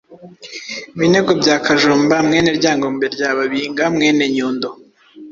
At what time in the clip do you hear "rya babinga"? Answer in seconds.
3.15-3.83